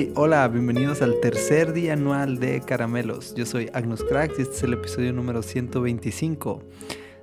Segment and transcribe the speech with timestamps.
[0.00, 3.34] Hey, hola, bienvenidos al tercer día anual de Caramelos.
[3.34, 6.62] Yo soy Agnus Cracks y este es el episodio número 125.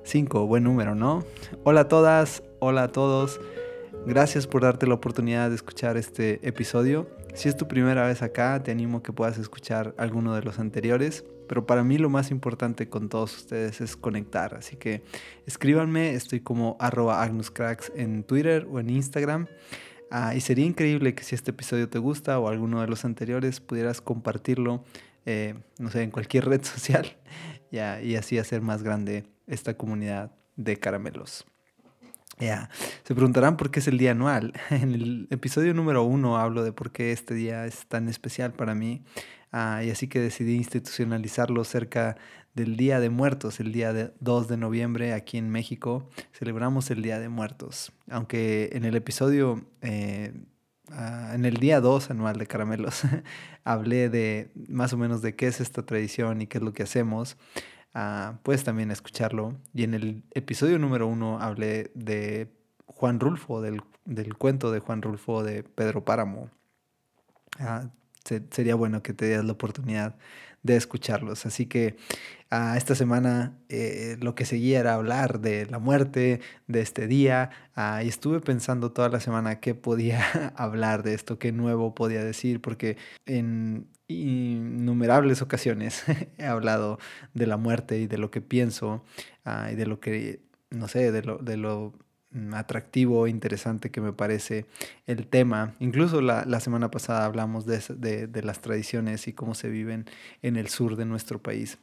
[0.04, 1.24] 5, buen número, ¿no?
[1.64, 3.40] Hola a todas, hola a todos.
[4.06, 7.08] Gracias por darte la oportunidad de escuchar este episodio.
[7.34, 10.60] Si es tu primera vez acá, te animo a que puedas escuchar alguno de los
[10.60, 11.24] anteriores.
[11.48, 14.54] Pero para mí lo más importante con todos ustedes es conectar.
[14.54, 15.02] Así que
[15.46, 19.48] escríbanme, estoy como arroba agnuscracks en Twitter o en Instagram.
[20.12, 23.60] Ah, y sería increíble que si este episodio te gusta o alguno de los anteriores
[23.60, 24.84] pudieras compartirlo,
[25.26, 27.18] eh, no sé, en cualquier red social
[27.72, 31.46] ya, y así hacer más grande esta comunidad de caramelos.
[32.38, 32.70] Ya,
[33.04, 34.54] se preguntarán por qué es el día anual.
[34.70, 38.76] En el episodio número uno hablo de por qué este día es tan especial para
[38.76, 39.04] mí.
[39.52, 42.18] Ah, y así que decidí institucionalizarlo cerca
[42.54, 46.10] del Día de Muertos, el día de 2 de noviembre aquí en México.
[46.34, 47.94] Celebramos el Día de Muertos.
[48.10, 50.34] Aunque en el episodio, eh,
[50.92, 53.04] ah, en el día 2 anual de Caramelos,
[53.64, 56.84] hablé de más o menos de qué es esta tradición y qué es lo que
[56.84, 57.38] hacemos.
[57.96, 59.56] Ah, puedes también escucharlo.
[59.74, 62.52] Y en el episodio número uno hablé de
[62.86, 66.52] Juan Rulfo, del, del cuento de Juan Rulfo de Pedro Páramo
[68.50, 70.16] sería bueno que te dieras la oportunidad
[70.66, 71.46] de escucharlos.
[71.46, 71.96] Así que
[72.52, 77.52] uh, esta semana eh, lo que seguía era hablar de la muerte, de este día,
[77.78, 80.24] uh, y estuve pensando toda la semana qué podía
[80.58, 86.04] hablar de esto, qué nuevo podía decir, porque en innumerables ocasiones
[86.38, 86.98] he hablado
[87.36, 89.04] de la muerte y de lo que pienso
[89.46, 90.42] uh, y de lo que,
[90.72, 91.94] no sé, de lo, de lo
[92.54, 94.66] atractivo, interesante que me parece
[95.08, 95.76] el tema.
[95.80, 100.06] Incluso la, semana pasada hablamos de, de, las tradiciones y cómo se viven
[100.42, 101.78] en el sur de nuestro país.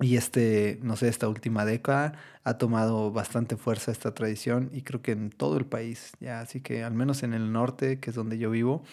[0.00, 2.12] Y este, no sé, esta última década
[2.44, 6.60] ha tomado bastante fuerza esta tradición y creo que en todo el país, ya, así
[6.60, 8.84] que al menos en el norte, que es donde yo vivo,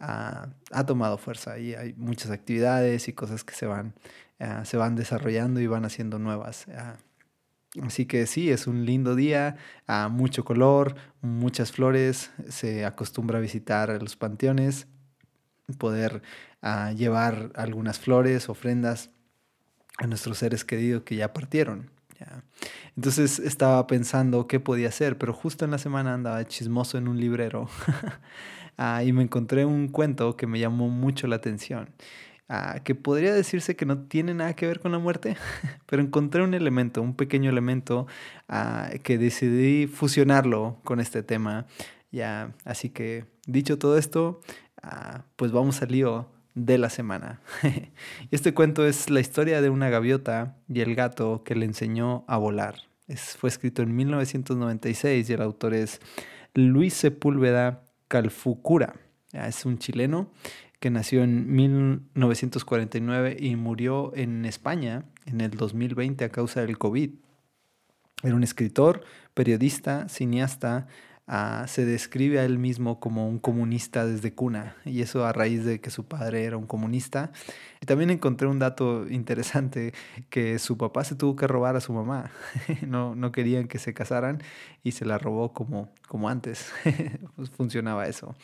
[0.00, 0.48] ha,
[0.86, 3.94] tomado fuerza y hay muchas actividades y cosas que se van,
[4.40, 6.66] ah, se van desarrollando y van haciendo nuevas.
[6.74, 6.96] Ah,
[7.82, 9.56] Así que sí, es un lindo día,
[10.10, 14.86] mucho color, muchas flores, se acostumbra a visitar los panteones,
[15.78, 16.22] poder
[16.62, 19.10] ah, llevar algunas flores, ofrendas
[19.98, 21.90] a nuestros seres queridos que ya partieron.
[22.96, 27.20] Entonces estaba pensando qué podía hacer, pero justo en la semana andaba chismoso en un
[27.20, 27.68] librero
[28.76, 31.90] ah, y me encontré un cuento que me llamó mucho la atención.
[32.50, 35.36] Ah, que podría decirse que no tiene nada que ver con la muerte,
[35.86, 38.06] pero encontré un elemento, un pequeño elemento
[38.48, 41.66] ah, que decidí fusionarlo con este tema.
[42.10, 44.40] Ya, así que dicho todo esto,
[44.82, 47.42] ah, pues vamos al lío de la semana.
[48.30, 52.38] este cuento es la historia de una gaviota y el gato que le enseñó a
[52.38, 52.76] volar.
[53.08, 56.00] Es, fue escrito en 1996 y el autor es
[56.54, 58.94] Luis Sepúlveda Calfucura.
[59.32, 60.30] Es un chileno
[60.80, 67.10] que nació en 1949 y murió en España en el 2020 a causa del COVID.
[68.22, 69.02] Era un escritor,
[69.34, 70.86] periodista, cineasta,
[71.30, 75.62] Ah, se describe a él mismo como un comunista desde cuna, y eso a raíz
[75.62, 77.32] de que su padre era un comunista.
[77.82, 79.92] Y también encontré un dato interesante,
[80.30, 82.30] que su papá se tuvo que robar a su mamá,
[82.86, 84.42] no, no querían que se casaran
[84.82, 86.72] y se la robó como, como antes,
[87.36, 88.34] pues funcionaba eso.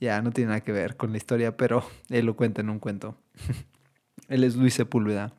[0.00, 2.80] Ya no tiene nada que ver con la historia, pero él lo cuenta en un
[2.80, 3.16] cuento.
[4.28, 5.32] él es Luis Sepúlveda.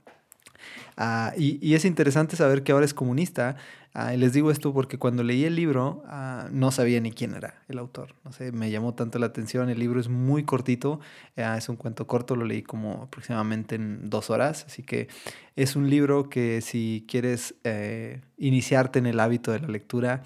[0.97, 3.57] Ah, y, y, es interesante saber que ahora es comunista.
[3.97, 7.33] Ah, y les digo esto porque cuando leí el libro ah, no sabía ni quién
[7.33, 8.13] era el autor.
[8.25, 9.69] No sé, me llamó tanto la atención.
[9.69, 10.99] El libro es muy cortito,
[11.37, 14.65] es un cuento corto, lo leí como aproximadamente en dos horas.
[14.67, 15.07] Así que
[15.55, 20.23] es un libro que si quieres eh, iniciarte en el hábito de la lectura,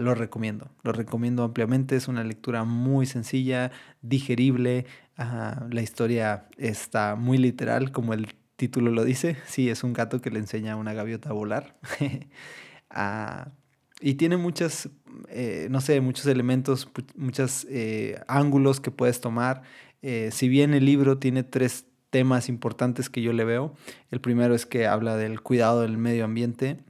[0.00, 0.70] lo recomiendo.
[0.82, 1.94] Lo recomiendo ampliamente.
[1.94, 3.70] Es una lectura muy sencilla,
[4.02, 4.86] digerible.
[5.16, 10.30] la historia está muy literal, como el título lo dice, sí, es un gato que
[10.30, 11.76] le enseña a una gaviota a volar.
[12.96, 13.50] Ah,
[14.00, 14.88] y tiene muchas,
[15.30, 19.62] eh, no sé, muchos elementos, muchos eh, ángulos que puedes tomar.
[20.02, 23.74] Eh, si bien el libro tiene tres temas importantes que yo le veo,
[24.10, 26.84] el primero es que habla del cuidado del medio ambiente,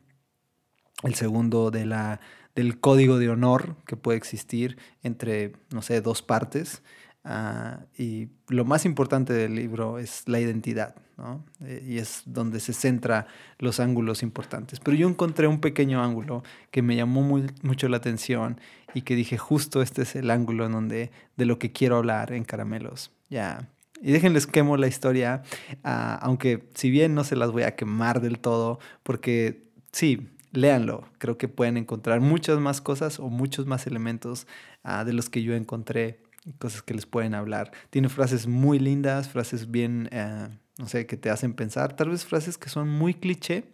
[1.04, 2.20] el segundo de la,
[2.54, 6.82] del código de honor que puede existir entre, no sé, dos partes.
[7.26, 11.42] Ah, y lo más importante del libro es la identidad, ¿no?
[11.64, 13.26] Eh, y es donde se centra
[13.58, 14.78] los ángulos importantes.
[14.78, 18.60] Pero yo encontré un pequeño ángulo que me llamó muy, mucho la atención
[18.92, 22.30] y que dije, justo este es el ángulo en donde, de lo que quiero hablar
[22.32, 23.10] en Caramelos.
[23.30, 23.70] Ya.
[24.02, 25.42] Y déjenles quemo la historia,
[25.82, 31.04] ah, aunque si bien no se las voy a quemar del todo, porque sí, léanlo.
[31.16, 34.46] Creo que pueden encontrar muchas más cosas o muchos más elementos
[34.82, 36.23] ah, de los que yo encontré
[36.58, 37.72] cosas que les pueden hablar.
[37.90, 40.48] Tiene frases muy lindas, frases bien, eh,
[40.78, 43.64] no sé, que te hacen pensar, tal vez frases que son muy cliché,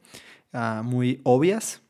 [0.53, 1.83] ah, muy obvias,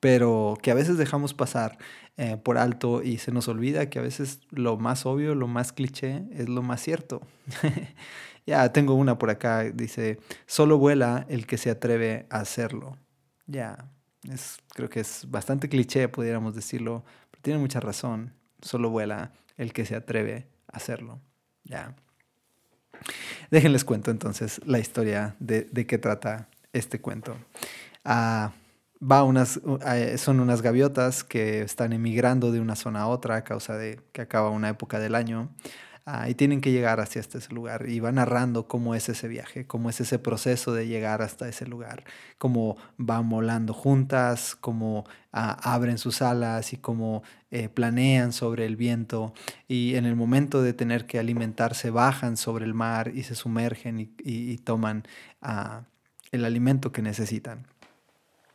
[0.00, 1.78] pero que a veces dejamos pasar
[2.16, 5.72] eh, por alto y se nos olvida que a veces lo más obvio, lo más
[5.72, 7.22] cliché es lo más cierto.
[8.46, 12.98] ya, tengo una por acá, dice, solo vuela el que se atreve a hacerlo.
[13.46, 13.90] Ya,
[14.30, 18.32] es, creo que es bastante cliché, pudiéramos decirlo, pero tiene mucha razón.
[18.60, 21.20] Solo vuela el que se atreve a hacerlo.
[21.64, 21.94] Ya.
[23.50, 27.36] Déjenles cuento entonces la historia de, de qué trata este cuento.
[28.04, 28.52] Ah,
[29.00, 33.44] va unas, eh, son unas gaviotas que están emigrando de una zona a otra a
[33.44, 35.50] causa de que acaba una época del año.
[36.06, 39.66] Ah, y tienen que llegar hacia este lugar y va narrando cómo es ese viaje,
[39.66, 42.04] cómo es ese proceso de llegar hasta ese lugar,
[42.36, 48.76] cómo van volando juntas, cómo ah, abren sus alas y cómo eh, planean sobre el
[48.76, 49.32] viento
[49.66, 54.12] y en el momento de tener que alimentarse bajan sobre el mar y se sumergen
[54.18, 55.04] y, toman
[55.40, 55.84] ah,
[56.32, 57.66] el alimento que necesitan.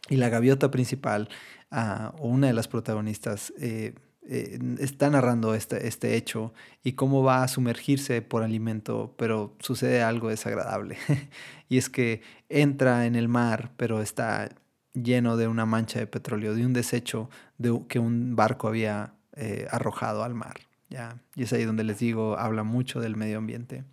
[0.08, 1.30] Y la gaviota principal,
[1.72, 3.94] o una de las protagonistas, eh,
[4.32, 6.54] eh, está narrando este, este hecho
[6.84, 10.98] y cómo va a sumergirse por alimento, pero sucede algo desagradable.
[11.68, 14.50] y es que entra en el mar, pero está
[14.94, 19.66] lleno de una mancha de petróleo, de un desecho de, que un barco había eh,
[19.72, 20.58] arrojado al mar.
[20.90, 21.18] ¿ya?
[21.34, 23.84] Y es ahí donde les digo, habla mucho del medio ambiente.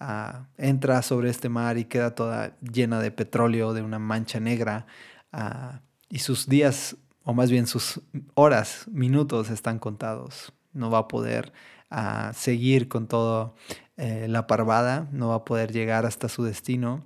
[0.00, 4.86] Ah, entra sobre este mar y queda toda llena de petróleo, de una mancha negra,
[5.32, 6.96] ah, y sus días
[7.28, 8.00] o más bien sus
[8.32, 10.54] horas, minutos están contados.
[10.72, 11.52] No va a poder
[11.90, 13.52] ah, seguir con toda
[13.98, 17.04] eh, la parvada, no va a poder llegar hasta su destino.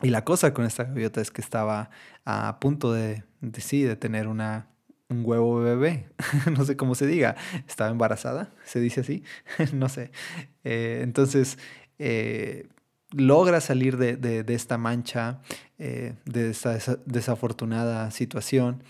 [0.00, 1.90] Y la cosa con esta gaviota es que estaba
[2.24, 4.68] a punto de, de sí, de tener una,
[5.10, 6.08] un huevo bebé,
[6.56, 7.36] no sé cómo se diga,
[7.68, 9.24] estaba embarazada, se dice así,
[9.74, 10.10] no sé.
[10.64, 11.58] Eh, entonces,
[11.98, 12.66] eh,
[13.10, 15.42] logra salir de, de, esta mancha,
[15.76, 16.16] de
[16.50, 18.82] esta desafortunada situación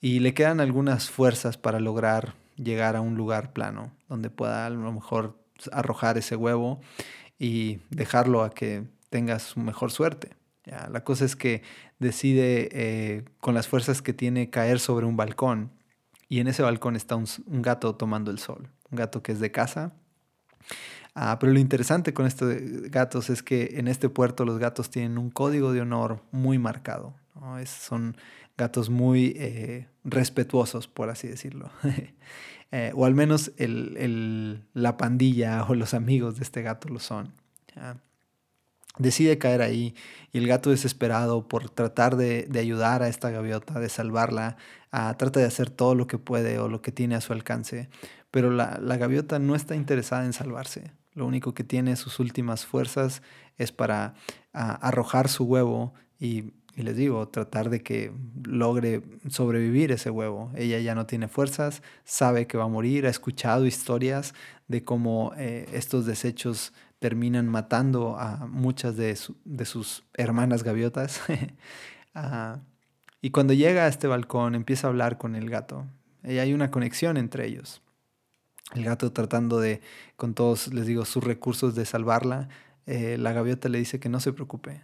[0.00, 4.70] y le quedan algunas fuerzas para lograr llegar a un lugar plano donde pueda a
[4.70, 5.38] lo mejor
[5.72, 6.80] arrojar ese huevo
[7.38, 10.36] y dejarlo a que tenga su mejor suerte.
[10.64, 10.88] ¿ya?
[10.90, 11.62] La cosa es que
[11.98, 15.72] decide eh, con las fuerzas que tiene caer sobre un balcón
[16.28, 17.26] y en ese balcón está un,
[17.62, 19.92] gato tomando el sol, un gato que es de casa.
[21.14, 22.54] Ah, pero lo interesante con estos
[22.90, 27.14] gatos es que en este puerto los gatos tienen un código de honor muy marcado.
[27.60, 28.16] Es, son
[28.56, 31.70] gatos muy eh, respetuosos, por así decirlo.
[32.72, 33.52] Eh, o al menos
[34.74, 37.32] la pandilla o los amigos de este gato lo son.
[38.98, 39.94] Decide caer ahí
[40.32, 44.56] y el gato desesperado por tratar de, ayudar a esta gaviota, de salvarla,
[44.90, 47.88] trata de hacer todo lo que puede o lo que tiene a su alcance,
[48.32, 50.90] pero la, gaviota no está interesada en salvarse.
[51.14, 53.22] Lo único que tiene sus últimas fuerzas
[53.58, 54.14] es para
[54.52, 58.12] arrojar su huevo y y les digo, tratar de que
[58.44, 60.52] logre sobrevivir ese huevo.
[60.54, 64.34] Ella ya no tiene fuerzas, sabe que va a morir, ha escuchado historias
[64.68, 71.22] de cómo eh, estos desechos terminan matando a muchas de, sus hermanas gaviotas.
[72.18, 72.60] Ah,
[73.20, 75.84] y cuando llega a este balcón empieza a hablar con el gato.
[76.24, 77.82] Y hay una conexión entre ellos.
[78.74, 79.82] El gato tratando de,
[80.16, 82.48] con todos, les digo, sus recursos de salvarla,
[82.86, 84.80] eh, la gaviota le dice que no se preocupe,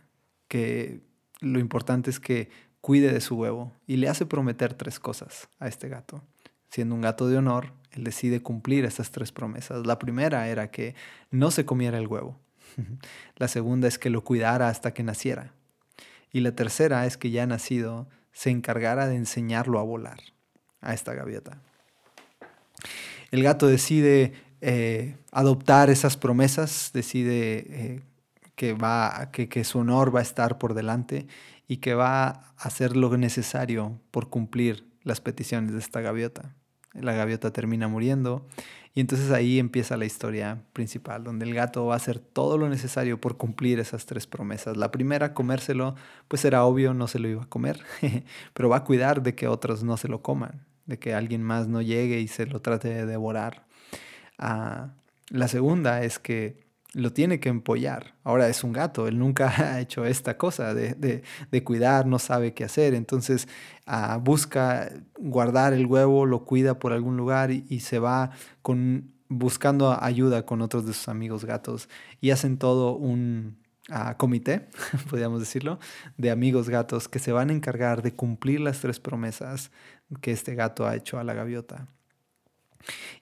[0.46, 1.00] que
[1.42, 2.48] lo importante es que
[2.80, 6.22] cuide de su huevo y le hace prometer tres cosas a este gato.
[6.70, 9.86] Siendo un gato de honor, él decide cumplir estas tres promesas.
[9.86, 10.94] La primera era que
[11.30, 12.38] no se comiera el huevo.
[13.36, 15.52] La segunda es que lo cuidara hasta que naciera.
[16.32, 20.18] Y la tercera es que ya nacido se encargara de enseñarlo a volar
[20.80, 21.60] a esta gaviota.
[23.30, 24.32] El gato decide
[24.62, 28.00] eh, adoptar esas promesas, decide eh,
[28.54, 31.26] que, va, que, que su honor va a estar por delante
[31.68, 36.54] y que va a hacer lo necesario por cumplir las peticiones de esta gaviota.
[36.92, 38.46] La gaviota termina muriendo
[38.94, 42.68] y entonces ahí empieza la historia principal, donde el gato va a hacer todo lo
[42.68, 44.76] necesario por cumplir esas tres promesas.
[44.76, 45.94] La primera, comérselo,
[46.28, 47.80] pues era obvio, no se lo iba a comer,
[48.52, 51.68] pero va a cuidar de que otros no se lo coman, de que alguien más
[51.68, 53.64] no llegue y se lo trate de devorar.
[54.38, 54.92] Ah,
[55.30, 56.60] la segunda es que
[56.94, 58.14] lo tiene que empollar.
[58.24, 61.22] Ahora es un gato, él nunca ha hecho esta cosa de,
[61.64, 63.48] cuidar, no sabe qué hacer, entonces
[63.86, 68.30] ah, busca guardar el huevo, lo cuida por algún lugar y, se va
[68.62, 71.88] con, buscando ayuda con otros de sus amigos gatos
[72.20, 73.58] y hacen todo un
[73.90, 74.68] ah, comité,
[75.10, 75.78] podríamos decirlo,
[76.16, 79.70] de amigos gatos que se van a encargar de cumplir las tres promesas
[80.20, 81.88] que este gato ha hecho a la gaviota.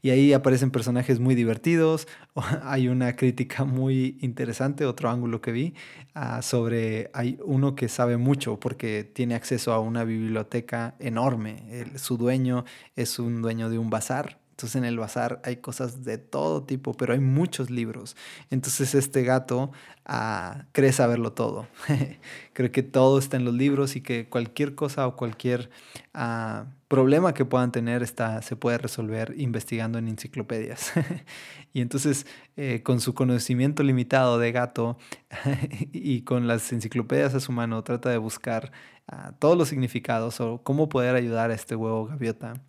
[0.02, 2.08] Y ahí aparecen personajes muy divertidos.
[2.62, 5.74] Hay una crítica muy interesante, otro ángulo que vi,
[6.16, 11.64] uh, sobre hay uno que sabe mucho porque tiene acceso a una biblioteca enorme.
[11.70, 12.64] El, su dueño
[12.96, 16.92] es un dueño de un bazar entonces en el bazar hay cosas de todo tipo,
[16.92, 18.14] pero hay muchos libros.
[18.50, 19.72] Entonces este gato
[20.06, 21.66] uh, cree saberlo todo.
[22.52, 25.70] Creo que todo está en los libros y que cualquier cosa o cualquier
[26.14, 30.92] uh, problema que puedan tener está, se puede resolver investigando en enciclopedias.
[31.72, 32.26] y entonces
[32.56, 34.98] eh, con su conocimiento limitado de gato
[35.90, 38.72] y con las enciclopedias a su mano trata de buscar
[39.10, 42.60] uh, todos los significados o cómo poder ayudar a este huevo gaviota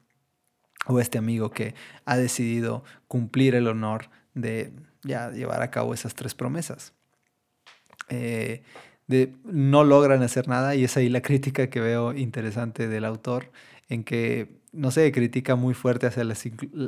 [0.88, 4.72] o este amigo que ha decidido cumplir el honor de
[5.04, 6.94] ya llevar a cabo esas tres promesas.
[8.10, 8.64] Eh,
[9.08, 13.52] de, no logran hacer nada y es ahí la crítica que veo interesante del autor,
[13.90, 16.44] en que, no sé, critica muy fuerte hacia las,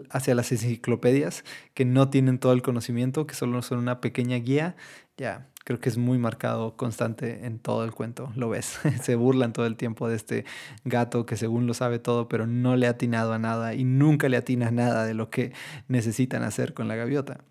[0.10, 4.76] hacia las enciclopedias, que no tienen todo el conocimiento, que solo son una pequeña guía.
[5.18, 8.80] Ya, creo que es muy marcado, constante en todo el cuento, lo ves.
[9.02, 10.46] Se burlan todo el tiempo de este
[10.84, 14.30] gato que según lo sabe todo, pero no le ha atinado a nada y nunca
[14.30, 15.54] le atina nada de lo que
[15.88, 17.44] necesitan hacer con la gaviota.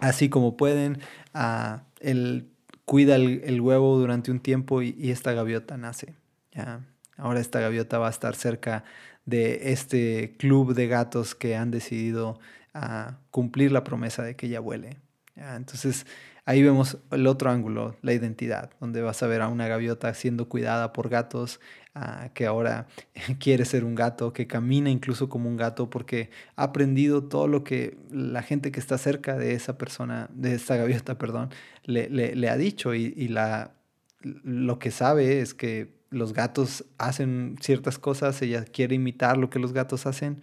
[0.00, 1.00] Así como pueden,
[1.34, 2.50] uh, él
[2.84, 6.14] cuida el, huevo durante un tiempo y, esta gaviota nace.
[6.52, 6.84] ¿ya?
[7.16, 8.84] Ahora esta gaviota va a estar cerca
[9.24, 12.40] de este club de gatos que han decidido
[12.74, 14.98] uh, cumplir la promesa de que ella vuele.
[15.36, 16.06] Entonces,
[16.44, 20.48] Ahí vemos el otro ángulo, la identidad, donde vas a ver a una gaviota siendo
[20.48, 21.60] cuidada por gatos,
[22.34, 22.88] que ahora
[23.38, 27.62] quiere ser un gato, que camina incluso como un gato porque ha aprendido todo lo
[27.62, 31.50] que la gente que está cerca de esa persona, de esta gaviota, perdón,
[31.84, 33.74] le, le, ha dicho y, y la,
[34.22, 39.58] lo que sabe es que los gatos hacen ciertas cosas, ella quiere imitar lo que
[39.58, 40.42] los gatos hacen,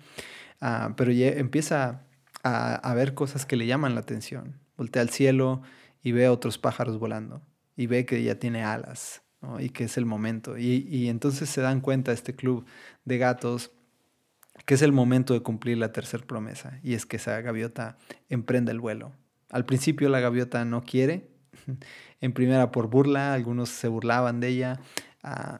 [0.61, 2.05] uh, pero ya empieza
[2.43, 4.59] a, a, ver cosas que le llaman la atención.
[4.77, 5.61] Voltea al cielo,
[6.01, 7.41] y ve a otros pájaros volando
[7.75, 9.21] y ve que ya tiene alas
[9.59, 10.57] y que es el momento.
[10.57, 12.65] Y, y, entonces se dan cuenta este club
[13.05, 13.71] de gatos
[14.65, 17.97] que es el momento de cumplir la tercera promesa y es que esa gaviota
[18.29, 19.13] emprenda el vuelo.
[19.49, 21.29] Al principio la gaviota no quiere,
[22.21, 24.79] en primera por burla, algunos se burlaban de ella,
[25.23, 25.57] uh,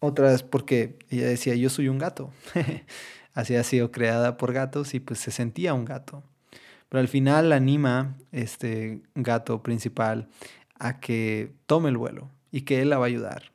[0.00, 2.32] otras porque ella decía yo soy un gato,
[3.34, 6.24] así ha sido creada por gatos y pues se sentía un gato.
[6.90, 10.28] Pero al final anima este gato principal
[10.78, 13.52] a que tome el vuelo y que él la va a ayudar.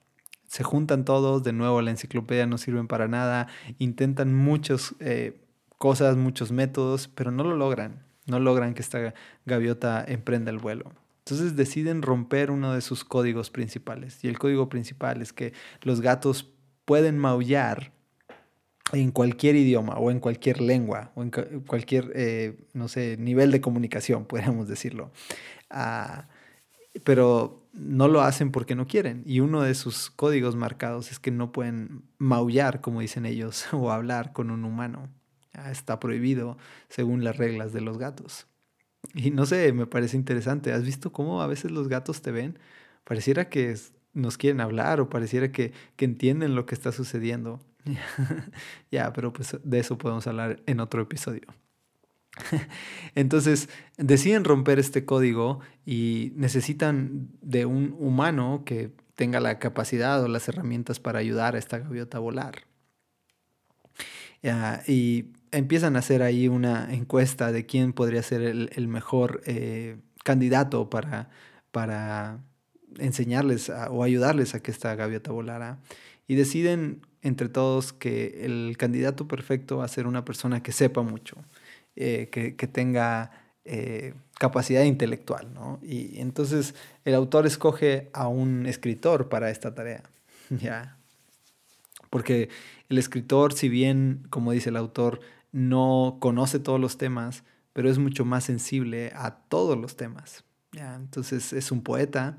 [0.48, 5.42] Se juntan todos, de nuevo la enciclopedia no sirven para nada, intentan muchas eh,
[5.78, 8.06] cosas, muchos métodos, pero no lo logran.
[8.26, 9.14] No logran que esta
[9.46, 10.94] gaviota emprenda el vuelo.
[11.20, 14.24] Entonces deciden romper uno de sus códigos principales.
[14.24, 15.52] Y el código principal es que
[15.82, 16.54] los gatos
[16.86, 17.92] pueden maullar
[18.94, 21.32] en cualquier idioma o en cualquier lengua o en
[21.66, 25.12] cualquier, eh, no sé, nivel de comunicación, podríamos decirlo.
[25.72, 26.24] Uh,
[27.04, 29.24] pero no lo hacen porque no quieren.
[29.26, 33.92] Y uno de sus códigos marcados es que no pueden maullar, como dicen ellos, o
[33.92, 35.10] hablar con un humano.
[35.70, 36.58] Está prohibido
[36.90, 38.48] según las reglas de los gatos.
[39.14, 40.74] Y no sé, me parece interesante.
[40.74, 42.60] ¿Has visto cómo a veces los gatos te ven?
[43.04, 43.76] Pareciera que
[44.14, 47.62] nos quieren hablar o pareciera que, que entienden lo que está sucediendo.
[48.92, 51.48] ya, pero pues de eso podemos hablar en otro episodio.
[53.16, 60.28] Entonces, deciden romper este código y necesitan de un humano que tenga la capacidad o
[60.28, 62.64] las herramientas para ayudar a esta gaviota a volar.
[64.88, 69.98] y empiezan a hacer ahí una encuesta de quién podría ser el, el mejor eh,
[70.24, 71.30] candidato para,
[71.72, 72.44] para
[73.00, 75.80] enseñarles o ayudarles a que esta gaviota volara.
[76.28, 81.02] Y deciden entre todos que el candidato perfecto va a ser una persona que sepa
[81.02, 81.38] mucho,
[81.96, 83.32] eh, que, que, tenga
[83.66, 85.52] eh, capacidad intelectual.
[85.52, 85.80] ¿no?
[85.82, 90.04] Y entonces el autor escoge a un escritor para esta tarea.
[90.52, 90.98] ¿ya?
[92.12, 92.50] Porque
[92.90, 95.20] el escritor, si bien, como dice el autor,
[95.52, 100.44] no conoce todos los temas, pero es mucho más sensible a todos los temas.
[100.74, 100.94] ¿ya?
[100.94, 102.38] Entonces es un poeta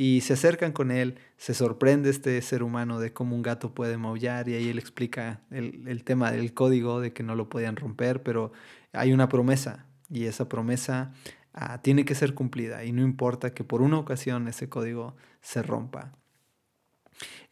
[0.00, 3.98] y se acercan con él, se sorprende este ser humano de cómo un gato puede
[3.98, 7.76] maullar y ahí él explica el, el, tema del código, de que no lo podían
[7.76, 8.50] romper, pero
[8.94, 11.12] hay una promesa y esa promesa
[11.52, 15.62] ah, tiene que ser cumplida y no importa que por una ocasión ese código se
[15.62, 16.14] rompa.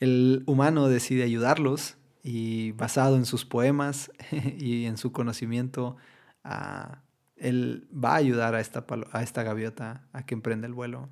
[0.01, 4.11] El humano decide ayudarlos y basado en sus poemas
[4.59, 5.99] y en su conocimiento,
[6.45, 7.03] ah,
[7.37, 11.11] él va a ayudar a esta, a esta gaviota a que emprenda el vuelo.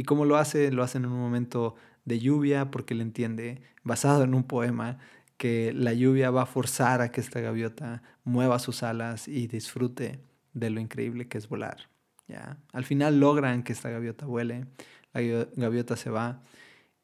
[0.00, 0.72] ¿Y cómo lo hace?
[0.72, 1.74] Lo hace en un momento
[2.06, 4.96] de lluvia porque él entiende, basado en un poema,
[5.36, 10.18] que la lluvia va a forzar a que esta gaviota mueva sus alas y disfrute
[10.54, 11.90] de lo increíble que es volar.
[12.28, 12.56] ¿ya?
[12.72, 14.64] Al final logran que esta gaviota vuele,
[15.12, 15.20] la
[15.54, 16.44] gaviota se va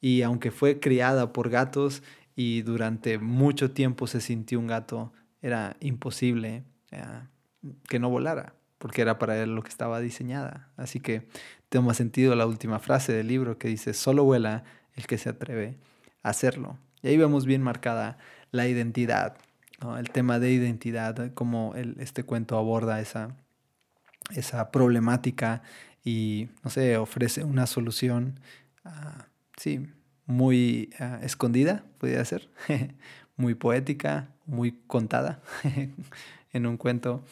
[0.00, 2.02] y aunque fue criada por gatos
[2.34, 5.12] y durante mucho tiempo se sintió un gato,
[5.42, 6.64] era imposible
[7.90, 10.68] que no volara, porque era para él lo que estaba diseñada.
[10.76, 11.26] Así que
[11.68, 14.64] toma sentido la última frase del libro que dice, solo vuela
[14.95, 15.76] el que se atreve
[16.23, 16.78] a hacerlo.
[17.02, 18.18] Y ahí vemos bien marcada
[18.50, 19.37] la identidad,
[19.99, 23.37] el tema de identidad, cómo este cuento aborda esa,
[24.35, 25.62] esa problemática
[26.04, 28.40] y, no sé, ofrece una solución,
[28.85, 29.87] ah, sí,
[30.26, 32.49] muy ah, escondida, podría ser,
[33.37, 35.40] muy poética, muy contada
[36.52, 37.25] en un cuento.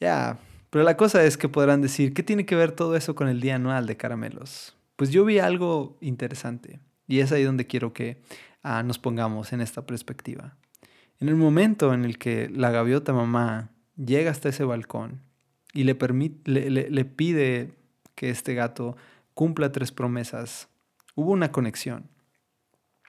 [0.00, 0.38] Ya,
[0.76, 3.40] pero la cosa es que podrán decir, ¿qué tiene que ver todo eso con el
[3.40, 4.76] día anual de caramelos?
[4.96, 8.20] Pues yo vi algo interesante y es ahí donde quiero que
[8.62, 10.58] ah, nos pongamos en esta perspectiva.
[11.18, 15.22] En el momento en el que la gaviota mamá llega hasta ese balcón
[15.72, 17.72] y le, pide
[18.14, 18.98] que este gato
[19.32, 20.68] cumpla tres promesas,
[21.14, 22.10] hubo una conexión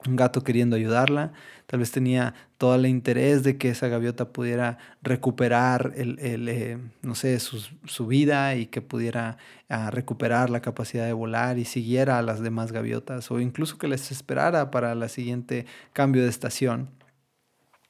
[0.06, 1.32] un gato queriendo ayudarla,
[1.66, 7.14] tal vez tenía todo el interés de que esa gaviota pudiera recuperar el, eh, no
[7.14, 9.38] sé, su, vida y que pudiera
[9.68, 13.88] ah, recuperar la capacidad de volar y siguiera a las demás gaviotas o incluso que
[13.88, 16.88] les esperara para la siguiente cambio de estación.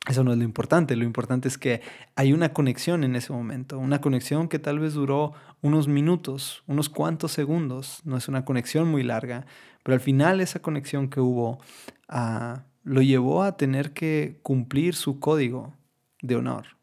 [0.08, 1.82] Eso no es lo importante, lo importante es que
[2.16, 6.88] hay una conexión en ese momento, una conexión que tal vez duró unos minutos, unos
[6.88, 9.44] cuantos segundos, no es una conexión muy larga,
[9.82, 11.58] pero al final esa conexión que hubo
[12.08, 15.74] ah, lo llevó a tener que cumplir su código
[16.22, 16.78] de honor.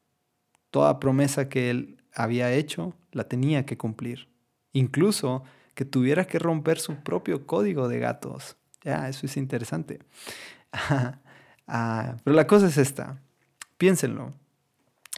[0.69, 4.28] Toda promesa que él había hecho la tenía que cumplir.
[4.71, 8.56] Incluso que tuviera que romper su propio código de gatos.
[8.84, 10.00] Ya, eso es interesante.
[11.67, 13.19] Ah, pero la cosa es esta.
[13.78, 14.34] Piénsenlo.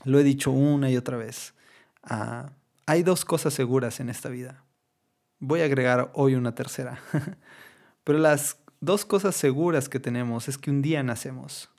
[0.03, 1.53] Lo he dicho una y otra vez.
[2.03, 2.51] Ah,
[2.85, 4.63] hay dos cosas seguras en esta vida.
[5.39, 6.99] Voy a agregar hoy una tercera.
[8.03, 11.69] Pero las dos cosas seguras que tenemos es que un día nacemos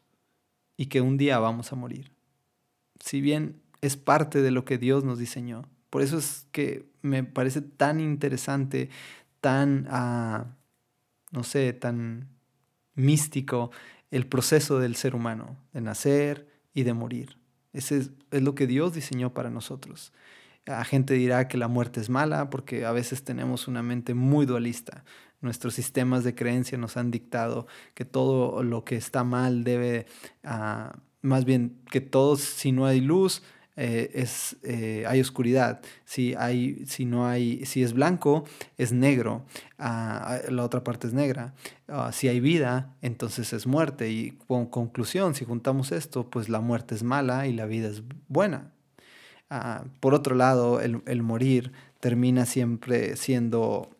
[0.76, 2.12] y que un día vamos a morir.
[3.00, 5.64] Si bien es parte de lo que Dios nos diseñó.
[5.90, 8.90] Por eso es que me parece tan interesante,
[9.40, 10.46] tan, ah,
[11.30, 12.28] no sé, tan
[12.94, 13.70] místico
[14.10, 17.38] el proceso del ser humano, de nacer y de morir.
[17.72, 20.12] Ese es, lo que Dios diseñó para nosotros.
[20.64, 24.46] La gente dirá que la muerte es mala porque a veces tenemos una mente muy
[24.46, 25.04] dualista.
[25.40, 30.06] Nuestros sistemas de creencia nos han dictado que todo lo que está mal debe,
[30.44, 33.42] ah, más bien que todo, si no hay luz,
[33.80, 35.80] eh, es, eh, hay oscuridad.
[36.04, 38.44] Si, hay, si, no hay, si es blanco,
[38.76, 39.44] es negro.
[39.78, 41.54] Ah, la otra parte es negra.
[41.86, 44.10] Ah, si hay vida, entonces es muerte.
[44.10, 48.02] Y con conclusión, si juntamos esto, pues la muerte es mala y la vida es
[48.26, 48.72] buena.
[50.00, 53.90] por otro lado, el, el morir termina siempre siendo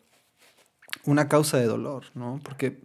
[1.05, 2.41] una causa de dolor, ¿no?
[2.43, 2.81] Porque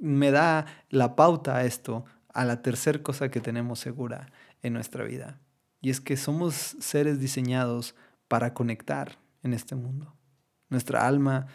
[0.00, 5.04] me da la pauta a esto, a la tercera cosa que tenemos segura en nuestra
[5.04, 5.38] vida.
[5.84, 7.94] Y es que somos seres diseñados
[8.26, 10.14] para conectar en este mundo.
[10.70, 11.46] Nuestra alma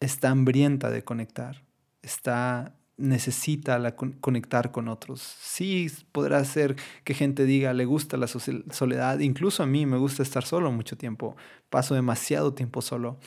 [0.00, 1.62] está hambrienta de conectar,
[2.02, 5.20] está necesita la, conectar con otros.
[5.40, 10.24] Sí, podrá ser que gente diga, le gusta la soledad, incluso a mí me gusta
[10.24, 11.36] estar solo mucho tiempo,
[11.70, 13.20] paso demasiado tiempo solo,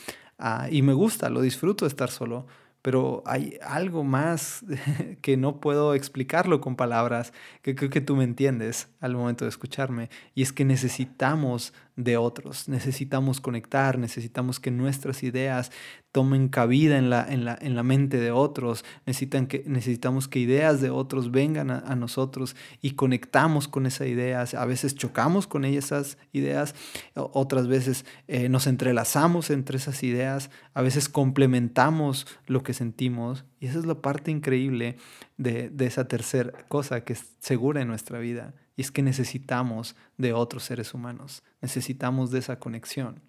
[0.45, 2.47] Ah, y me gusta, lo disfruto estar solo,
[2.83, 4.63] pero hay algo más
[5.21, 9.49] que no puedo explicarlo con palabras, que creo que tú me entiendes al momento de
[9.49, 15.71] escucharme, y es que necesitamos de otros, necesitamos conectar, necesitamos que nuestras ideas
[16.11, 20.39] tomen cabida en la, en la, en la mente de otros, Necesitan que, necesitamos que
[20.39, 24.53] ideas de otros vengan a, nosotros y conectamos con esas ideas.
[24.53, 26.75] A veces chocamos con esas ideas,
[27.15, 33.67] otras veces eh, nos entrelazamos entre esas ideas, a veces complementamos lo que sentimos y
[33.67, 34.97] esa es la parte increíble
[35.37, 39.95] de, de esa tercera cosa que es segura en nuestra vida y es que necesitamos
[40.17, 43.21] de otros seres humanos, necesitamos de esa conexión.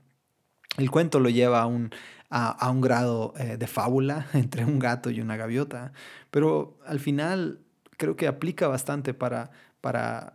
[0.76, 1.90] El cuento lo lleva a un,
[2.30, 5.92] a, un grado eh, de fábula entre un gato y una gaviota,
[6.30, 7.60] pero al final
[7.96, 10.34] creo que aplica bastante para, para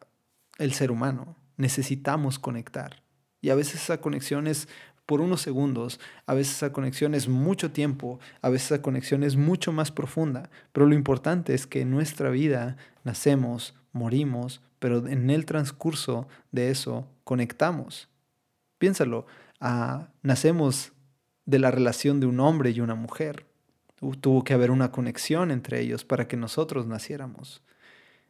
[0.57, 1.35] el ser humano.
[1.57, 3.03] Necesitamos conectar.
[3.41, 4.69] Y a veces esa conexión es
[5.05, 9.37] por unos segundos, a veces esa conexión es mucho tiempo, a veces esa conexión es
[9.37, 15.29] mucho más profunda, pero lo importante es que en nuestra vida nacemos, morimos, pero en
[15.29, 18.09] el transcurso de eso conectamos.
[18.77, 19.27] Piénsalo,
[20.23, 20.93] nacemos
[21.45, 23.45] de la relación de un hombre y una mujer.
[24.21, 27.61] Tuvo que haber una conexión entre ellos para que nosotros naciéramos.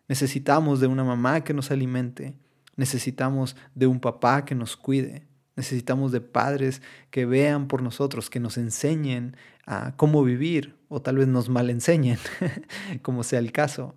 [0.08, 2.34] Necesitamos de una mamá que nos alimente.
[2.76, 5.28] Necesitamos de un papá que nos cuide.
[5.56, 6.82] Necesitamos de padres
[7.12, 9.36] que vean por nosotros, que nos enseñen
[9.68, 12.18] a cómo vivir o tal vez nos mal enseñen,
[13.04, 13.96] como sea el caso.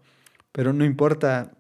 [0.50, 1.52] Pero no importa,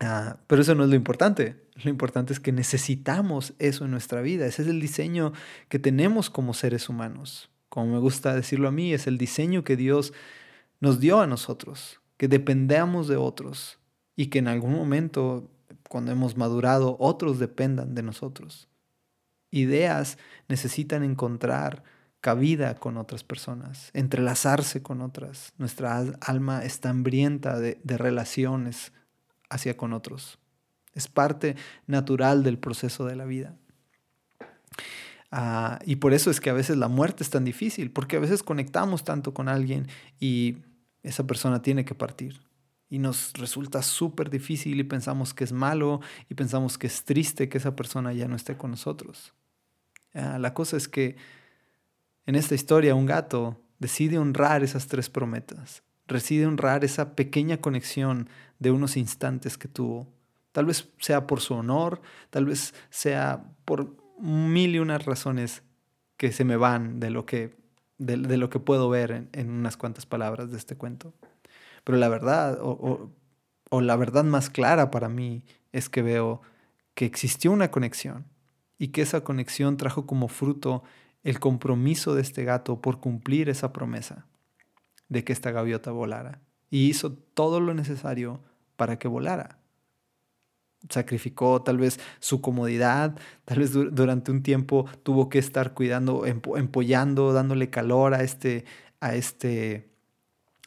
[0.00, 1.64] ah, pero eso no es lo importante.
[1.82, 4.46] Lo importante es que necesitamos eso en nuestra vida.
[4.46, 5.32] Ese es el diseño
[5.68, 7.50] que tenemos como seres humanos.
[7.68, 10.12] Como me gusta decirlo a mí, es el diseño que Dios
[10.80, 13.78] nos dio a nosotros, que dependamos de otros
[14.16, 15.50] y que en algún momento,
[15.88, 18.68] cuando hemos madurado, otros dependan de nosotros
[19.50, 21.82] ideas necesitan encontrar
[22.20, 25.52] cabida con otras personas, entrelazarse con otras.
[25.56, 28.92] Nuestra alma está hambrienta de, relaciones
[29.48, 30.38] hacia con otros.
[30.94, 31.56] Es parte
[31.86, 33.54] natural del proceso de la vida.
[35.30, 38.20] Ah, y por eso es que a veces la muerte es tan difícil, porque a
[38.20, 39.86] veces conectamos tanto con alguien
[40.18, 40.58] y
[41.02, 42.40] esa persona tiene que partir.
[42.90, 47.48] Y nos resulta súper difícil y pensamos que es malo y pensamos que es triste
[47.48, 49.34] que esa persona ya no esté con nosotros.
[50.14, 51.16] Ah, la cosa es que
[52.24, 58.28] en esta historia un gato decide honrar esas tres promesas, decide honrar esa pequeña conexión
[58.58, 60.08] de unos instantes que tuvo.
[60.52, 65.62] Tal vez sea por su honor, tal vez sea por mil y unas razones
[66.16, 67.56] que se me van de lo que,
[67.98, 71.14] de, lo que puedo ver en, unas cuantas palabras de este cuento.
[71.84, 76.42] Pero la verdad, o la verdad más clara para mí, es que veo
[76.94, 78.26] que existió una conexión
[78.78, 80.82] y que esa conexión trajo como fruto
[81.22, 84.26] el compromiso de este gato por cumplir esa promesa
[85.08, 86.40] de que esta gaviota volara.
[86.70, 88.40] Y hizo todo lo necesario
[88.76, 89.58] para que volara.
[90.88, 97.32] Sacrificó tal vez su comodidad, tal vez durante un tiempo tuvo que estar cuidando, empollando,
[97.32, 98.64] dándole calor a este,
[99.00, 99.90] a este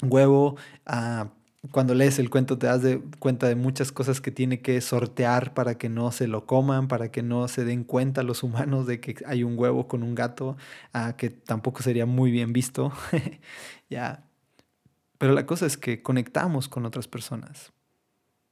[0.01, 1.29] huevo, a
[1.69, 5.53] cuando lees el cuento te das de cuenta de muchas cosas que tiene que sortear
[5.53, 8.99] para que no se lo coman, para que no se den cuenta los humanos de
[8.99, 10.57] que hay un huevo con un gato,
[10.93, 12.91] ah, que tampoco sería muy bien visto.
[13.89, 14.30] ya.
[15.21, 17.73] Pero la cosa es que conectamos con otras personas.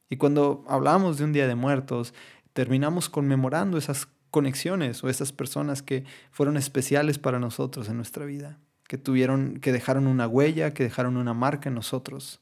[0.08, 2.14] Y cuando hablamos de un día de muertos,
[2.54, 8.60] terminamos conmemorando esas conexiones o esas personas que fueron especiales para nosotros en nuestra vida,
[8.88, 12.40] que tuvieron, que dejaron una huella, que dejaron una marca en nosotros.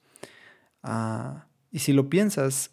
[0.83, 2.71] Ah, y si lo piensas,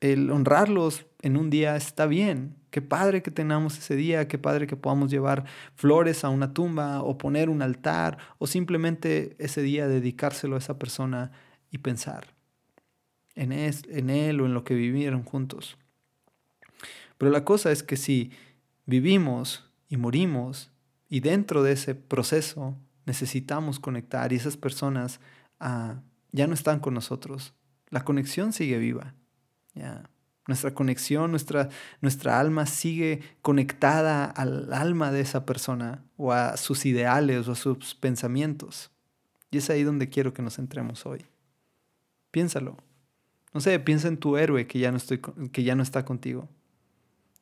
[0.00, 2.56] el honrarlos en un día está bien.
[2.70, 7.02] Qué padre que tengamos ese día, qué padre que podamos llevar flores a una tumba
[7.02, 11.32] o poner un altar o simplemente ese día dedicárselo a esa persona
[11.70, 12.34] y pensar
[13.34, 15.78] en, en él o en lo que vivieron juntos.
[17.16, 18.32] Pero la cosa es que si
[18.86, 20.70] vivimos y morimos
[21.08, 22.76] y dentro de ese proceso
[23.06, 25.20] necesitamos conectar y esas personas
[25.58, 26.02] a
[26.32, 27.54] ya no están con nosotros.
[27.90, 29.14] La conexión sigue viva.
[30.48, 31.68] Nuestra conexión, nuestra,
[32.00, 37.54] nuestra alma sigue conectada al alma de esa persona o a sus ideales o a
[37.54, 38.90] sus pensamientos.
[39.50, 41.26] Y es ahí donde quiero que nos centremos hoy.
[42.30, 42.78] Piénsalo.
[43.52, 45.20] No sé, piensa en tu héroe que ya no, estoy,
[45.52, 46.48] que ya no está contigo.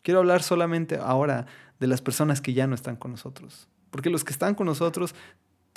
[0.02, 1.46] Quiero hablar solamente ahora
[1.78, 3.68] de las personas que ya no están con nosotros.
[3.90, 5.14] Porque los que están con nosotros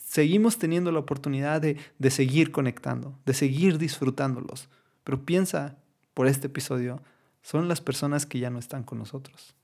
[0.03, 4.67] seguimos teniendo la oportunidad de, de seguir conectando, de seguir disfrutándolos.
[5.03, 5.77] Pero piensa
[6.15, 7.01] por este episodio,
[7.41, 9.55] son las personas que ya no están con nosotros.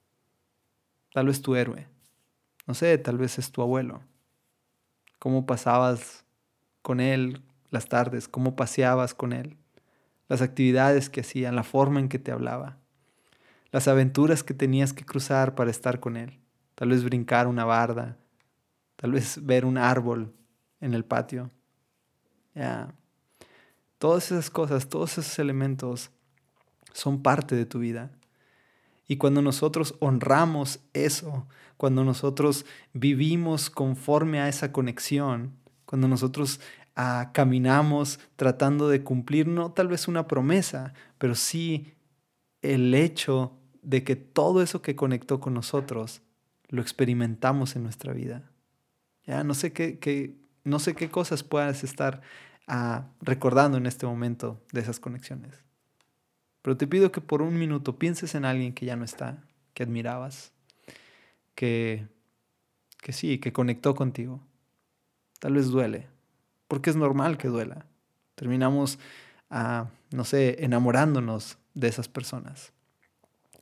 [1.13, 1.87] Tal vez tu héroe,
[2.67, 4.01] no sé, tal vez es tu abuelo.
[5.19, 6.25] ¿Cómo pasabas
[6.81, 8.27] con él las tardes?
[8.27, 9.57] ¿Cómo paseabas con él?
[10.27, 12.77] Las actividades que hacían, la forma en que te hablaba.
[13.71, 16.39] Las aventuras que tenías que cruzar para estar con él.
[16.75, 18.17] Tal vez brincar una barda,
[18.95, 20.33] tal vez ver un árbol
[20.81, 21.51] en el patio.
[22.53, 22.93] Ya.
[23.97, 26.11] Todas esas cosas, todos esos elementos
[26.95, 28.09] son parte de tu vida.
[29.07, 31.45] Y cuando nosotros honramos eso,
[31.77, 35.51] cuando nosotros vivimos conforme a esa conexión,
[35.85, 36.61] cuando nosotros
[36.95, 41.93] ah, caminamos tratando de cumplir no tal vez una promesa, pero sí
[42.61, 46.21] el hecho de que todo eso que conectó con nosotros
[46.69, 48.49] lo experimentamos en nuestra vida.
[49.27, 52.21] Ya no sé qué, no sé qué cosas puedas estar
[52.67, 55.64] ah, recordando en este momento de esas conexiones.
[56.65, 59.37] Pero te pido que por un minuto pienses en alguien que ya no está,
[59.75, 60.51] que admirabas,
[61.53, 62.07] que,
[63.03, 64.41] que sí, que conectó contigo.
[65.37, 66.07] Tal vez duele,
[66.67, 67.85] porque es normal que duela.
[68.33, 68.97] Terminamos,
[69.51, 72.73] ah, no sé, enamorándonos de esas personas.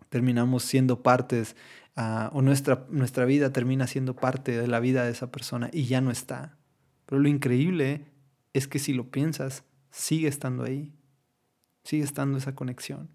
[0.08, 1.58] Terminamos siendo partes
[1.96, 5.86] Ah, o nuestra, nuestra vida termina siendo parte de la vida de esa persona y
[5.86, 6.58] ya no está.
[7.06, 8.06] Pero lo increíble
[8.54, 10.92] es que si lo piensas, sigue estando ahí.
[11.84, 13.10] Sigue estando esa conexión.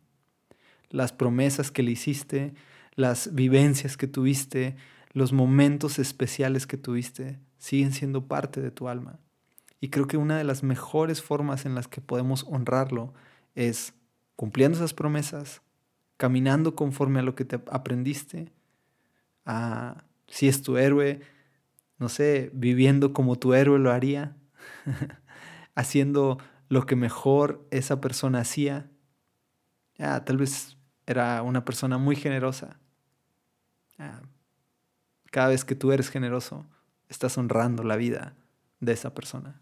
[0.90, 2.54] Las promesas que le hiciste,
[2.94, 4.76] las vivencias que tuviste,
[5.12, 9.18] los momentos especiales que tuviste, siguen siendo parte de tu alma.
[9.80, 13.14] Y creo que una de las mejores formas en las que podemos honrarlo
[13.54, 13.94] es
[14.36, 15.62] cumpliendo esas promesas,
[16.16, 18.52] caminando conforme a lo que te aprendiste,
[19.44, 21.20] a, si es tu héroe,
[21.98, 24.36] no sé, viviendo como tu héroe lo haría,
[25.74, 28.90] haciendo lo que mejor esa persona hacía.
[29.96, 30.76] Ya, tal vez
[31.06, 32.78] era una persona muy generosa.
[35.30, 36.66] cada vez que tú eres generoso,
[37.08, 38.34] estás honrando la vida
[38.80, 39.60] de esa persona.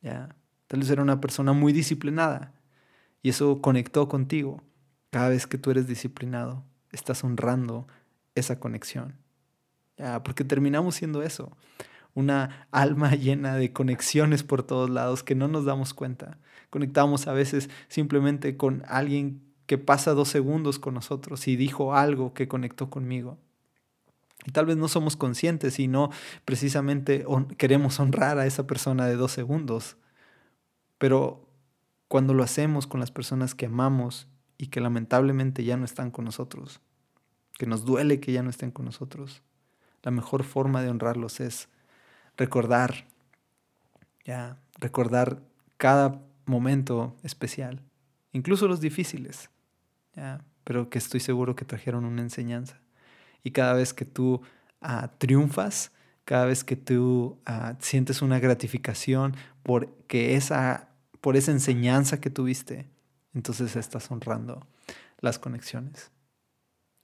[0.00, 0.34] Ya,
[0.68, 2.52] tal vez era una persona muy disciplinada
[3.22, 4.62] y eso conectó contigo.
[5.10, 7.88] Cada vez que tú eres disciplinado, estás honrando
[8.34, 9.16] esa conexión.
[9.96, 11.56] Ya, porque terminamos siendo eso
[12.14, 16.38] una alma llena de conexiones por todos lados que no nos damos cuenta.
[16.70, 22.34] Conectamos a veces simplemente con alguien que pasa dos segundos con nosotros y dijo algo
[22.34, 23.38] que conectó conmigo.
[24.46, 26.10] Y tal vez no somos conscientes y no
[26.44, 27.24] precisamente
[27.58, 29.96] queremos honrar a esa persona de dos segundos.
[30.98, 31.48] Pero
[32.08, 36.24] cuando lo hacemos con las personas que amamos y que lamentablemente ya no están con
[36.24, 36.80] nosotros,
[37.58, 39.42] que nos duele que ya no estén con nosotros,
[40.02, 41.68] la mejor forma de honrarlos es
[42.40, 43.04] recordar,
[44.24, 45.42] ya, recordar
[45.76, 47.82] cada momento especial,
[48.32, 49.50] incluso los difíciles,
[50.16, 52.80] ya, pero que estoy seguro que trajeron una enseñanza.
[53.44, 54.40] Y cada vez que tú
[54.80, 55.92] ah, triunfas,
[56.24, 60.88] cada vez que tú ah, sientes una gratificación por, esa,
[61.20, 62.88] por esa enseñanza que tuviste,
[63.34, 64.66] entonces estás honrando
[65.20, 66.10] las conexiones.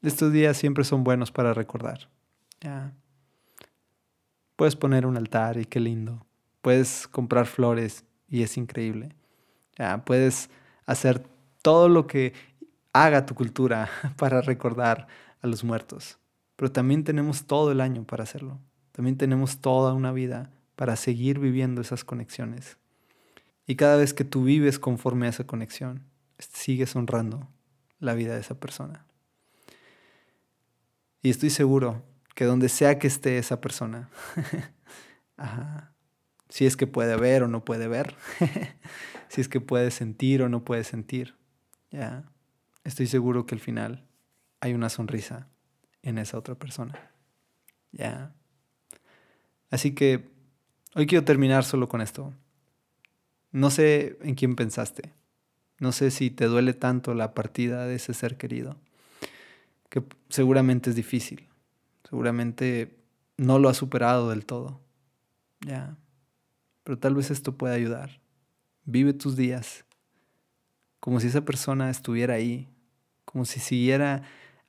[0.00, 2.08] Estos días siempre son buenos para recordar.
[4.56, 6.26] Puedes poner un altar y qué lindo.
[6.62, 9.14] Puedes comprar flores y es increíble.
[9.78, 10.50] Ya, puedes
[10.86, 11.22] hacer
[11.62, 12.32] todo lo que
[12.92, 15.06] haga tu cultura para recordar
[15.42, 16.18] a los muertos.
[16.56, 18.58] Pero también tenemos todo el año para hacerlo.
[18.92, 22.78] También tenemos toda una vida para seguir viviendo esas conexiones.
[23.66, 26.04] Y cada vez que tú vives conforme a esa conexión,
[26.38, 27.48] sigues honrando
[27.98, 29.04] la vida de esa persona.
[31.22, 32.02] Y estoy seguro
[32.36, 34.10] que donde sea que esté esa persona,
[36.50, 38.14] si es que puede ver o no puede ver,
[39.28, 41.34] si es que puede sentir o no puede sentir,
[41.90, 42.30] ya,
[42.84, 44.06] estoy seguro que al final
[44.60, 45.48] hay una sonrisa
[46.02, 47.10] en esa otra persona.
[47.90, 48.34] Ya.
[49.70, 50.28] Así que
[50.94, 52.34] hoy quiero terminar solo con esto.
[53.50, 55.14] No sé en quién pensaste.
[55.78, 58.76] No sé si te duele tanto la partida de ese ser querido,
[59.88, 61.48] que seguramente es difícil.
[62.08, 62.98] Seguramente
[63.36, 64.80] no lo ha superado del todo.
[65.60, 65.96] Ya.
[66.84, 68.20] Pero tal vez esto pueda ayudar.
[68.84, 69.86] Vive tus días
[71.06, 72.68] como si esa persona estuviera ahí,
[73.24, 74.22] como si siguiera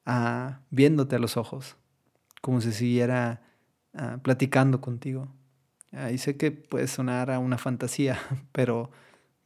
[0.06, 1.78] ah, viéndote a los ojos,
[2.42, 3.42] como si siguiera
[3.96, 5.34] ah, platicando contigo.
[6.12, 8.20] Y sé que puede sonar a una fantasía,
[8.52, 8.92] pero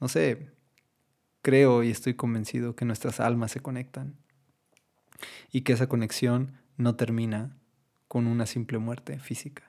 [0.01, 0.51] no sé,
[1.41, 4.17] creo y estoy convencido que nuestras almas se conectan
[5.49, 7.55] y que esa conexión no termina
[8.11, 9.63] con una simple muerte física.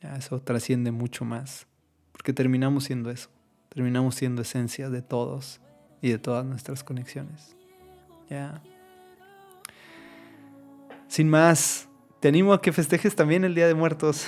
[0.00, 1.66] Ya, eso trasciende mucho más,
[2.10, 3.28] porque terminamos siendo eso,
[3.68, 5.60] terminamos siendo esencia de todos
[6.00, 7.54] y de todas nuestras conexiones.
[8.30, 8.62] Ya.
[11.06, 14.26] Sin más, te animo a que festejes también el Día de Muertos.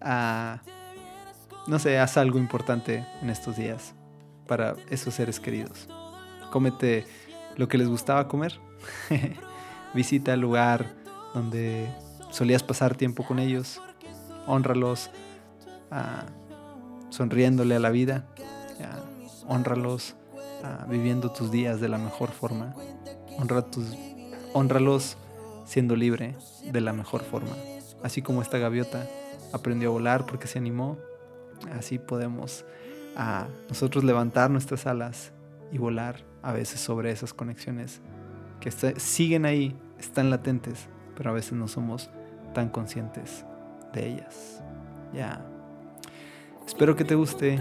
[1.66, 3.94] no sé, haz algo importante en estos días
[4.46, 5.88] para esos seres queridos.
[6.52, 7.06] Cómete
[7.56, 8.60] lo que les gustaba comer.
[9.94, 10.84] Visita el lugar
[11.32, 11.88] donde
[12.30, 13.80] solías pasar tiempo con ellos,
[14.46, 15.10] honralos,
[15.90, 16.26] ah,
[17.10, 18.26] sonriéndole a la vida,
[19.50, 20.14] honralos
[20.62, 22.74] ah, viviendo tus días de la mejor forma,
[23.38, 23.84] honra tus,
[24.54, 25.16] honralos
[25.64, 27.56] siendo libre de la mejor forma.
[28.02, 29.06] Así como esta gaviota
[29.52, 30.98] aprendió a volar porque se animó,
[31.76, 32.64] así podemos
[33.16, 35.32] ah, nosotros levantar nuestras alas
[35.72, 38.00] y volar a veces sobre esas conexiones
[38.60, 42.08] que siguen ahí, están latentes, pero a veces no somos
[42.52, 43.44] tan conscientes
[43.92, 44.62] de ellas.
[45.12, 45.44] Ya.
[46.66, 47.60] Espero que te guste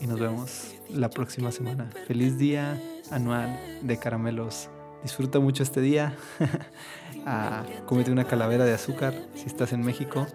[0.00, 1.90] y nos vemos la próxima semana.
[2.06, 4.68] Feliz día anual de caramelos.
[5.02, 6.14] Disfruta mucho este día.
[7.26, 10.26] ah, comete una calavera de azúcar si estás en México.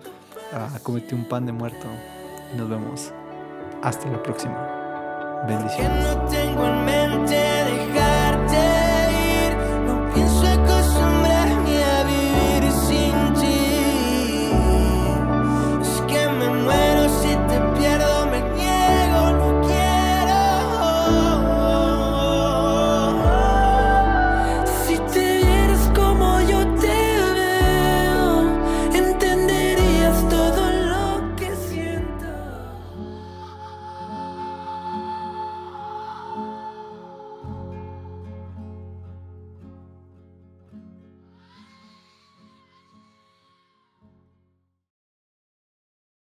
[0.53, 1.85] Ah, comete un pan de muerto.
[2.57, 3.11] Nos vemos.
[3.81, 5.43] Hasta la próxima.
[5.47, 6.05] Bendiciones.